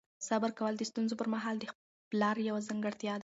صبر 0.27 0.49
کول 0.59 0.73
د 0.77 0.83
ستونزو 0.89 1.13
پر 1.21 1.27
مهال 1.35 1.55
د 1.59 1.65
پلار 2.11 2.35
یوه 2.47 2.61
ځانګړتیا 2.67 3.13
ده. 3.17 3.19